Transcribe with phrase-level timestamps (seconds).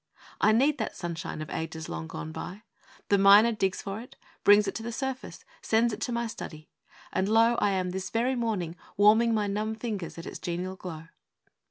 [0.39, 2.63] I need that sunshine of ages long gone by.
[3.09, 6.71] The miner digs for it; brings it to the surface; sends it to my study;
[7.13, 11.03] and, lo, I am this very morning warming my numb fingers at its genial glow!